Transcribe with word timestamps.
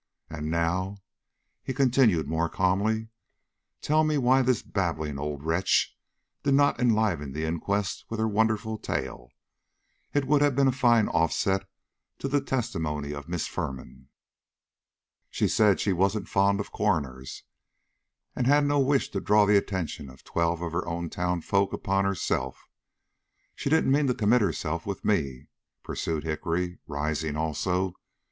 And 0.31 0.49
now," 0.49 0.97
he 1.61 1.75
continued, 1.75 2.27
more 2.27 2.49
calmly, 2.49 3.09
"tell 3.81 4.03
me 4.03 4.17
why 4.17 4.41
this 4.41 4.63
babbling 4.63 5.19
old 5.19 5.43
wretch 5.43 5.95
did 6.41 6.55
not 6.55 6.79
enliven 6.79 7.33
the 7.33 7.43
inquest 7.45 8.05
with 8.09 8.19
her 8.19 8.27
wonderful 8.27 8.79
tale. 8.79 9.29
It 10.11 10.25
would 10.25 10.41
have 10.41 10.55
been 10.55 10.67
a 10.69 10.71
fine 10.71 11.07
offset 11.09 11.69
to 12.17 12.27
the 12.27 12.41
testimony 12.41 13.13
of 13.13 13.29
Miss 13.29 13.45
Firman." 13.45 14.07
"She 15.29 15.47
said 15.47 15.79
she 15.79 15.93
wasn't 15.93 16.27
fond 16.27 16.59
of 16.59 16.71
coroners 16.71 17.43
and 18.35 18.47
had 18.47 18.65
no 18.65 18.79
wish 18.79 19.11
to 19.11 19.19
draw 19.21 19.45
the 19.45 19.55
attention 19.55 20.09
of 20.09 20.23
twelve 20.23 20.63
of 20.63 20.71
her 20.71 20.87
own 20.87 21.11
townsfolk 21.11 21.73
upon 21.73 22.05
herself. 22.05 22.67
She 23.53 23.69
didn't 23.69 23.91
mean 23.91 24.07
to 24.07 24.15
commit 24.15 24.41
herself 24.41 24.87
with 24.87 25.05
me," 25.05 25.45
pursued 25.83 26.23
Hickory, 26.23 26.79
rising 26.87 27.35
also. 27.37 27.93